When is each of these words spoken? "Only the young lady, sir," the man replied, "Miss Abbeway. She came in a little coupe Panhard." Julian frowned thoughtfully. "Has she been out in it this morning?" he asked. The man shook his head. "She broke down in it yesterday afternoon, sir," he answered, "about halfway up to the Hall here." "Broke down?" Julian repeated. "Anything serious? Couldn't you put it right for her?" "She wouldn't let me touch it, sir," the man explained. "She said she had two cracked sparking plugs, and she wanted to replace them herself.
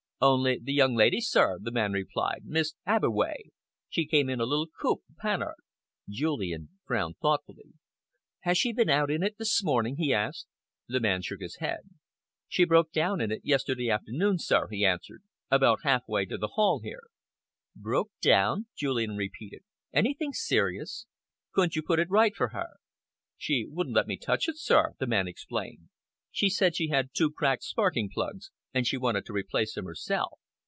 "Only 0.23 0.59
the 0.61 0.71
young 0.73 0.93
lady, 0.93 1.19
sir," 1.19 1.57
the 1.59 1.71
man 1.71 1.93
replied, 1.93 2.41
"Miss 2.45 2.75
Abbeway. 2.85 3.45
She 3.89 4.05
came 4.05 4.29
in 4.29 4.39
a 4.39 4.45
little 4.45 4.67
coupe 4.67 4.99
Panhard." 5.17 5.55
Julian 6.07 6.69
frowned 6.85 7.17
thoughtfully. 7.17 7.73
"Has 8.41 8.55
she 8.55 8.71
been 8.71 8.87
out 8.91 9.09
in 9.09 9.23
it 9.23 9.39
this 9.39 9.63
morning?" 9.63 9.95
he 9.97 10.13
asked. 10.13 10.45
The 10.87 10.99
man 10.99 11.23
shook 11.23 11.39
his 11.41 11.55
head. 11.55 11.89
"She 12.47 12.65
broke 12.65 12.91
down 12.91 13.19
in 13.19 13.31
it 13.31 13.41
yesterday 13.43 13.89
afternoon, 13.89 14.37
sir," 14.37 14.67
he 14.69 14.85
answered, 14.85 15.23
"about 15.49 15.79
halfway 15.83 16.21
up 16.21 16.29
to 16.29 16.37
the 16.37 16.49
Hall 16.49 16.81
here." 16.83 17.05
"Broke 17.75 18.11
down?" 18.21 18.67
Julian 18.77 19.17
repeated. 19.17 19.61
"Anything 19.91 20.33
serious? 20.33 21.07
Couldn't 21.51 21.75
you 21.75 21.81
put 21.81 21.97
it 21.97 22.11
right 22.11 22.35
for 22.35 22.49
her?" 22.49 22.75
"She 23.37 23.65
wouldn't 23.67 23.95
let 23.95 24.05
me 24.05 24.17
touch 24.17 24.47
it, 24.47 24.59
sir," 24.59 24.93
the 24.99 25.07
man 25.07 25.27
explained. 25.27 25.89
"She 26.29 26.47
said 26.47 26.75
she 26.75 26.89
had 26.89 27.09
two 27.11 27.31
cracked 27.31 27.63
sparking 27.63 28.07
plugs, 28.13 28.51
and 28.73 28.87
she 28.87 28.95
wanted 28.95 29.25
to 29.25 29.33
replace 29.33 29.73
them 29.73 29.83
herself. 29.83 30.39